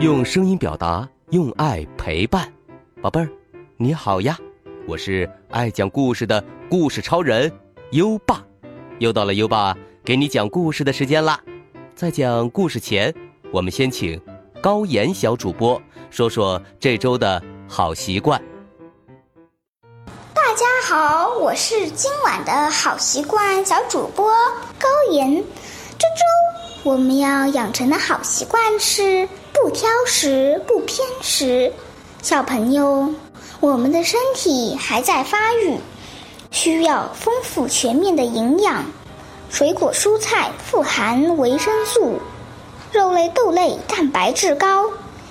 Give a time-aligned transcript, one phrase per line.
[0.00, 2.52] 用声音表达，用爱陪伴，
[3.02, 3.28] 宝贝儿，
[3.76, 4.38] 你好呀！
[4.86, 7.52] 我是爱讲故事的故事超人
[7.90, 8.40] 优爸，
[9.00, 11.40] 又到了优爸给你讲故事的时间啦。
[11.96, 13.12] 在讲故事前，
[13.50, 14.20] 我们先请
[14.62, 18.40] 高岩小主播说说这周的好习惯。
[20.32, 24.32] 大家好，我是今晚的好习惯小主播
[24.78, 25.34] 高岩。
[25.98, 29.28] 这周我们要养成的好习惯是。
[29.60, 31.72] 不挑食，不偏食。
[32.22, 33.12] 小朋友，
[33.58, 35.78] 我们的身体还在发育，
[36.52, 38.84] 需要丰富全面的营养。
[39.50, 42.20] 水果蔬菜富含维生素，
[42.92, 44.90] 肉类豆类蛋白质高。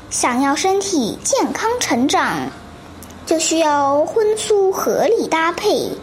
[0.09, 2.51] 想要身体健康成长，
[3.25, 5.93] 就需要荤素合理搭配。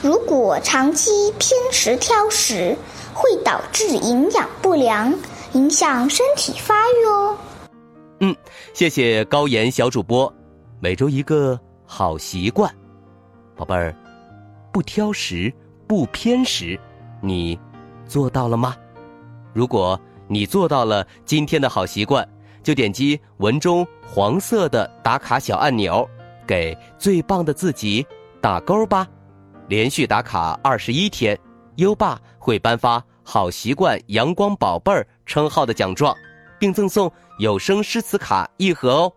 [0.00, 2.76] 如果长期偏食挑食，
[3.12, 5.14] 会导致营养不良，
[5.52, 7.36] 影响身体发育哦。
[8.24, 8.34] 嗯，
[8.72, 10.32] 谢谢高岩小主播。
[10.80, 12.74] 每周一个好习惯，
[13.54, 13.94] 宝贝儿，
[14.72, 15.52] 不挑食，
[15.86, 16.80] 不偏食，
[17.20, 17.58] 你
[18.06, 18.74] 做到了吗？
[19.52, 22.26] 如果你做到了今天的好习惯，
[22.62, 26.08] 就点击文中黄色的打卡小按钮，
[26.46, 28.06] 给最棒的自己
[28.40, 29.06] 打勾吧。
[29.68, 31.38] 连续打卡二十一天，
[31.76, 36.16] 优爸会颁发“好习惯阳光宝贝儿”称号的奖状。
[36.58, 39.12] 并赠送有声诗词卡一盒哦。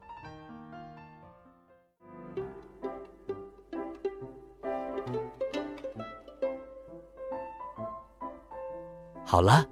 [9.25, 9.65] 好了，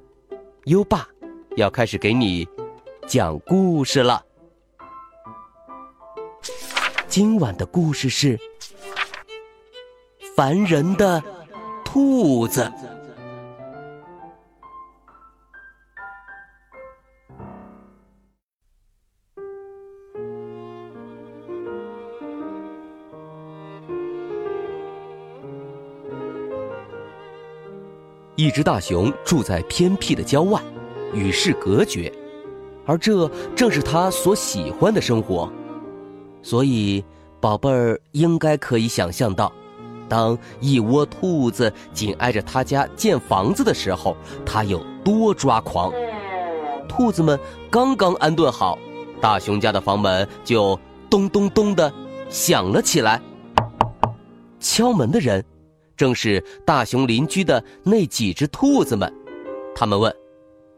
[0.65, 1.07] 优爸
[1.55, 2.47] 要开始给你
[3.07, 4.23] 讲故事了。
[7.07, 8.37] 今晚的故事是
[10.35, 11.23] 烦人的
[11.85, 12.69] 兔子。
[28.35, 30.61] 一只大熊住在偏僻的郊外，
[31.13, 32.11] 与世隔绝，
[32.85, 35.49] 而这正是他所喜欢的生活。
[36.41, 37.03] 所以，
[37.39, 39.51] 宝贝儿应该可以想象到，
[40.09, 45.93] 当一窝兔子紧挨着他家建房子的时候，他有多抓狂。
[46.89, 47.39] 兔子们
[47.71, 48.77] 刚刚安顿好，
[49.21, 50.77] 大熊家的房门就
[51.09, 51.91] 咚咚咚的
[52.29, 53.21] 响了起来。
[54.59, 55.41] 敲门的人。
[55.95, 59.11] 正是大熊邻居的那几只兔子们，
[59.75, 60.13] 他们问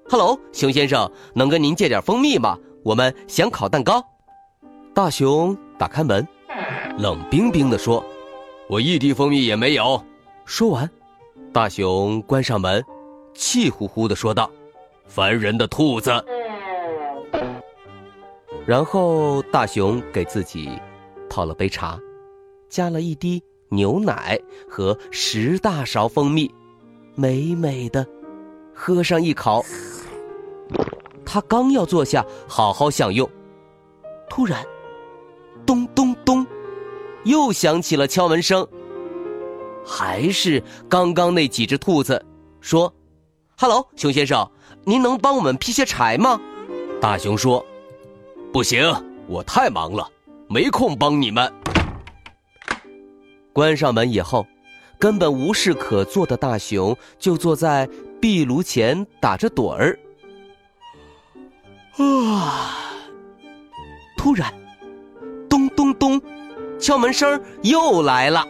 [0.10, 2.58] ：“Hello，熊先生，能跟您借点蜂蜜吗？
[2.84, 4.04] 我们想烤蛋糕。”
[4.94, 6.28] 大熊打开门，
[6.98, 8.04] 冷冰冰地说
[8.70, 10.04] ：“我一滴蜂蜜也没有。”
[10.46, 10.90] 说完，
[11.52, 12.84] 大熊关上门，
[13.34, 14.50] 气呼呼地说道
[15.06, 16.12] ：“烦人的兔子。”
[18.66, 20.70] 然后大熊给自己
[21.30, 22.00] 泡了杯茶，
[22.70, 23.42] 加了一滴。
[23.70, 24.40] 牛奶
[24.70, 26.50] 和十大勺蜂蜜，
[27.16, 28.06] 美美的
[28.74, 29.66] 喝上一口。
[31.26, 33.30] 他刚要坐下好好享用，
[34.30, 34.64] 突然，
[35.66, 36.46] 咚咚咚，
[37.26, 38.66] 又响起了敲门声。
[39.86, 42.26] 还是刚刚那几只兔子
[42.62, 42.94] 说
[43.58, 44.50] ：“Hello，熊先生，
[44.86, 46.40] 您能帮我们劈些柴吗？”
[47.02, 47.66] 大熊说
[48.52, 48.82] ：“不行，
[49.28, 50.10] 我太忙了，
[50.48, 51.52] 没空帮你们。”
[53.58, 54.46] 关上门以后，
[55.00, 57.90] 根本无事可做的大熊就坐在
[58.22, 59.98] 壁炉前打着盹儿。
[61.98, 62.78] 啊！
[64.16, 64.54] 突然，
[65.50, 66.22] 咚咚咚，
[66.80, 68.48] 敲门声又来了。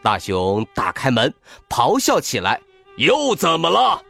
[0.00, 1.34] 大熊打开门，
[1.68, 2.60] 咆哮起来
[2.98, 4.00] ：“又怎么了？”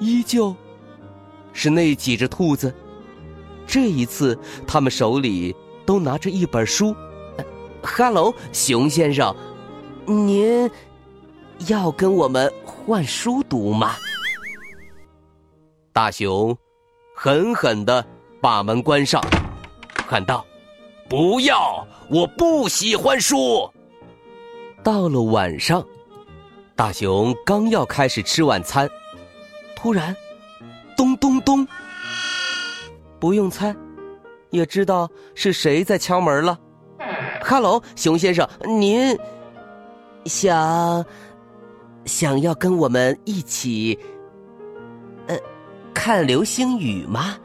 [0.00, 0.56] 依旧
[1.52, 2.74] 是那几只兔子，
[3.66, 5.54] 这一次他们手里
[5.84, 6.96] 都拿着一本书。
[7.82, 9.34] 哈喽，熊先生，
[10.06, 10.70] 您
[11.66, 13.96] 要跟我们换书读吗？
[15.92, 16.56] 大熊
[17.14, 18.04] 狠狠的
[18.40, 19.20] 把门关上，
[20.06, 20.44] 喊道
[21.08, 21.86] ：“不要！
[22.08, 23.68] 我不喜欢书。”
[24.82, 25.84] 到了晚上，
[26.74, 28.88] 大熊刚要开始吃晚餐，
[29.76, 30.16] 突然，
[30.96, 31.66] 咚咚咚，
[33.20, 33.74] 不用猜，
[34.50, 36.58] 也知道是谁在敲门了。
[37.42, 39.18] 哈喽，熊先生，您
[40.24, 41.04] 想
[42.04, 43.98] 想要跟我们一起
[45.26, 45.36] 呃
[45.92, 47.36] 看流星雨吗？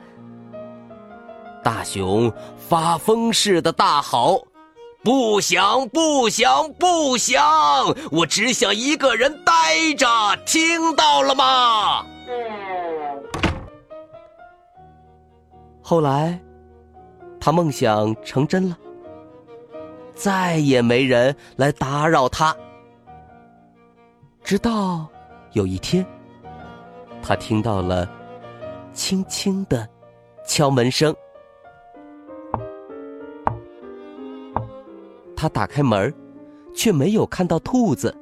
[1.63, 4.47] 大熊发疯似的大吼
[5.03, 7.43] ：“不想，不想，不想！
[8.11, 9.51] 我只想一个人待
[9.97, 10.07] 着，
[10.45, 12.05] 听到了吗？”
[15.81, 16.39] 后来，
[17.39, 18.77] 他梦想成真了，
[20.17, 22.55] 再也没人来打扰他。
[24.43, 25.07] 直到
[25.53, 26.05] 有一天，
[27.21, 28.09] 他听到了
[28.93, 29.87] 轻轻的
[30.45, 31.15] 敲门声。
[35.35, 36.11] 他打开门，
[36.73, 38.15] 却没有看到兔子，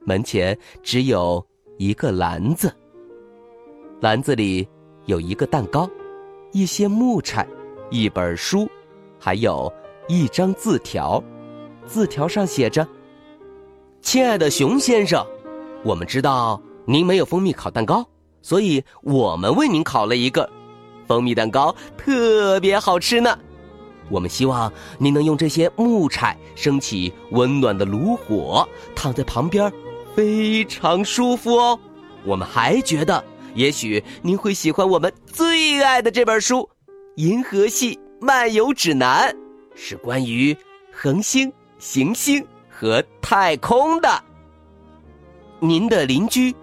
[0.00, 1.44] 门前只有
[1.78, 2.70] 一个篮子。
[4.00, 4.68] 篮子里
[5.06, 5.88] 有一个蛋糕，
[6.52, 7.46] 一些木柴，
[7.90, 8.68] 一本书，
[9.18, 9.72] 还有
[10.12, 11.24] 一张字条。
[11.86, 12.86] 字条上写着
[14.02, 15.26] ：“亲爱的熊先生，
[15.82, 18.06] 我们知道您没有蜂蜜烤蛋糕，
[18.42, 20.46] 所以我们为您烤了一个
[21.08, 23.38] 蜂蜜蛋糕，特别好吃呢。”
[24.10, 29.72] 我们希望您能用这些木柴升起温暖的炉火，躺在旁边，
[30.14, 31.80] 非常舒服哦。
[32.22, 33.24] 我们还觉得，
[33.54, 36.58] 也许您会喜欢我们最爱的这本书
[37.16, 39.34] 《银河系漫游指南》，
[39.74, 40.56] 是关于
[40.92, 44.08] 恒星、行星和太空的。
[45.60, 46.54] 您的邻居，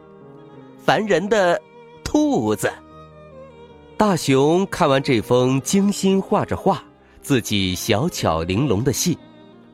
[0.84, 1.62] 烦人的
[2.04, 2.72] 兔子。
[3.98, 6.84] 大熊看完这封精心画着画。
[7.22, 9.16] 自己小巧玲珑的信，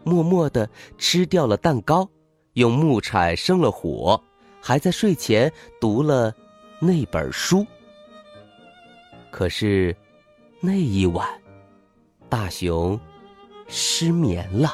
[0.03, 0.67] 默默的
[0.97, 2.09] 吃掉了蛋糕，
[2.53, 4.21] 用木柴生了火，
[4.59, 5.49] 还在睡前
[5.79, 6.33] 读了
[6.81, 7.65] 那本书。
[9.31, 9.95] 可是，
[10.59, 11.29] 那一晚，
[12.27, 12.99] 大熊
[13.77, 14.73] 失眠了。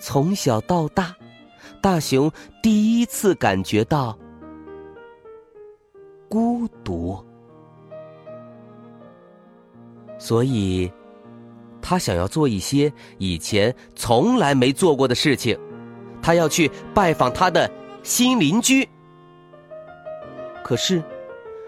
[0.00, 1.14] 从小到大，
[1.80, 2.28] 大熊
[2.60, 4.18] 第一次感觉到
[6.28, 7.24] 孤独，
[10.18, 10.90] 所以。
[11.84, 15.58] 他想要做一些以前从来没做过的事情，
[16.22, 17.68] 他要去拜访他的
[18.04, 18.88] 新邻居。
[20.62, 21.02] 可是，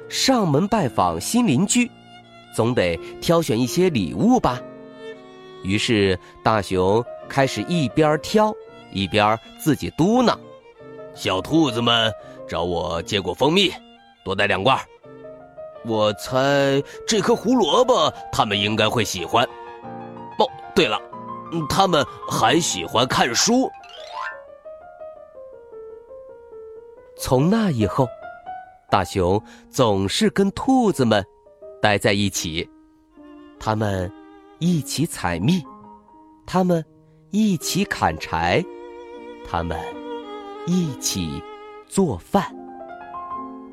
[0.08, 1.90] 上门拜访新邻居，
[2.54, 4.62] 总得挑选一些礼物吧。
[5.64, 8.54] 于是，大熊开始一边挑，
[8.92, 10.36] 一边自己嘟囔
[11.16, 12.12] ：“小兔子们
[12.46, 13.72] 找我借过蜂蜜，
[14.22, 14.78] 多带两罐。
[15.86, 16.40] 我猜
[17.06, 19.42] 这颗胡萝卜他们应该会喜欢。”
[20.38, 21.00] 哦对了，
[21.68, 23.70] 他们还喜欢看书。
[27.16, 28.06] 从那以后，
[28.90, 31.24] 大熊总是跟兔子们
[31.80, 32.68] 待在一起，
[33.58, 34.12] 他们
[34.58, 35.62] 一起采蜜，
[36.46, 36.84] 他们
[37.30, 38.64] 一起砍柴，
[39.48, 39.78] 他们
[40.66, 41.42] 一起
[41.88, 42.54] 做饭。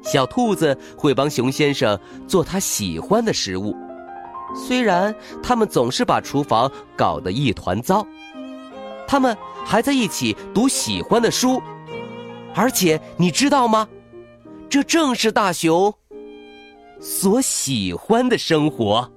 [0.01, 1.98] 小兔子会帮熊先生
[2.28, 3.75] 做他喜欢的食物。
[4.56, 8.06] 虽然他们总是把厨房搞得一团糟，
[9.07, 11.62] 他们还在一起读喜欢的书，
[12.56, 13.88] 而且你知道吗？
[14.69, 15.94] 这正是大熊
[17.00, 19.10] 所喜欢的生活。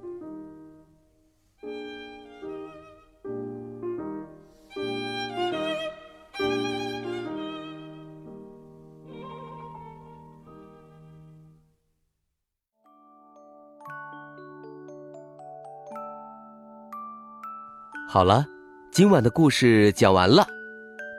[18.07, 18.45] 好了，
[18.91, 20.45] 今晚的故事讲完了，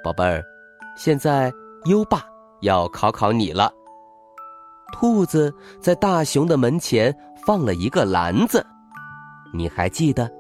[0.05, 0.43] 宝贝儿，
[0.97, 1.53] 现在
[1.87, 2.25] 优爸
[2.63, 3.71] 要考考你了。
[4.93, 7.15] 兔子在大熊的门前
[7.45, 8.65] 放了一个篮子，
[9.53, 10.31] 你还记得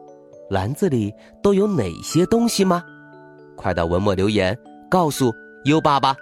[0.48, 1.12] 篮子里
[1.42, 2.82] 都有哪些东西吗？
[3.56, 4.56] 快到文末留言
[4.88, 5.34] 告诉
[5.64, 6.14] 优爸吧。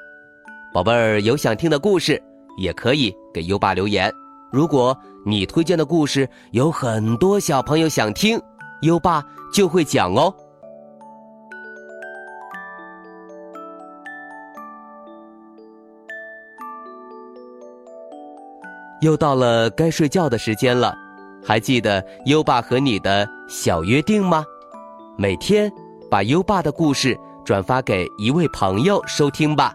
[0.73, 2.21] 宝贝儿有想听的故事，
[2.57, 4.11] 也可以给优爸留言。
[4.50, 8.40] 如果你推荐的故事有很多小朋友想听。
[8.81, 9.25] 优爸
[9.55, 10.35] 就会讲哦。
[19.01, 20.93] 又到了该睡觉的时间了，
[21.45, 24.45] 还记得优爸和你的小约定吗？
[25.17, 25.71] 每天
[26.11, 29.73] 把优爸的故事转发给一位朋友收听吧。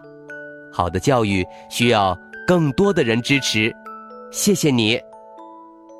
[0.70, 2.14] 好的教育需要
[2.46, 3.74] 更多的人支持，
[4.30, 5.00] 谢谢你。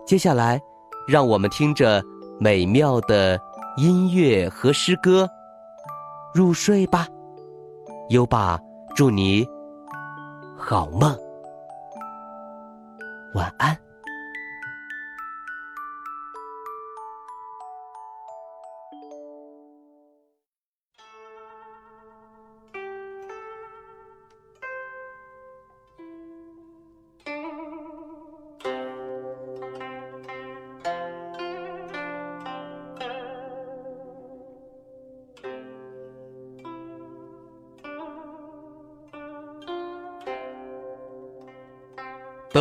[0.04, 0.60] 接下来，
[1.08, 2.02] 让我们听着。
[2.42, 3.38] 美妙的
[3.76, 5.28] 音乐和诗歌，
[6.34, 7.06] 入睡吧，
[8.08, 8.58] 优爸，
[8.94, 9.46] 祝你
[10.58, 11.16] 好梦，
[13.34, 13.76] 晚安。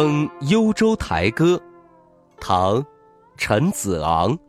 [0.02, 1.62] 登幽州台歌，
[2.40, 2.82] 唐，
[3.36, 4.40] 陈子昂。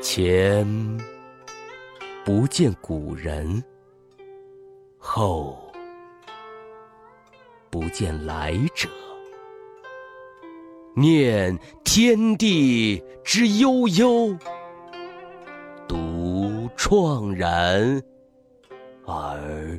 [0.00, 0.64] 前
[2.24, 3.60] 不见古人，
[4.96, 5.58] 后
[7.68, 8.88] 不见来者。
[10.94, 14.38] 念天地之悠悠，
[15.88, 18.00] 独怆然
[19.04, 19.76] 而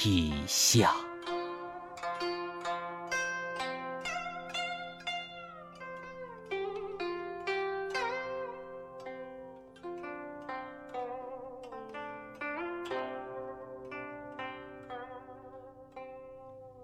[0.00, 0.94] 涕下。《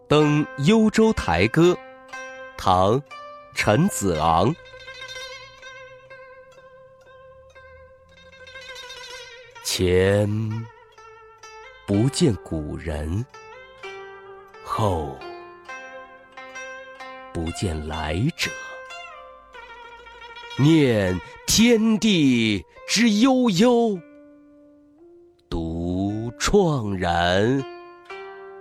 [0.08, 1.72] 登幽州台歌》，
[2.58, 3.00] 唐·
[3.54, 4.52] 陈子昂。
[9.62, 10.28] 前
[11.86, 13.24] 不见古人，
[14.64, 15.18] 后
[17.32, 18.50] 不见来者。
[20.56, 23.98] 念天地之悠悠，
[25.50, 27.62] 独怆然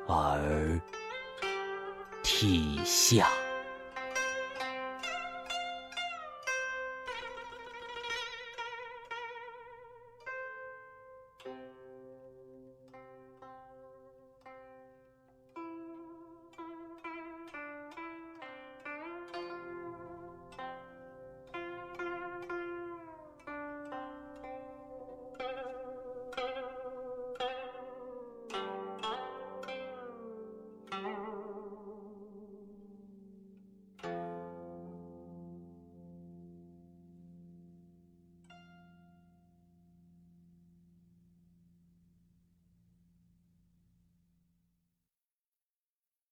[0.07, 0.81] 而。
[2.23, 3.29] 涕下。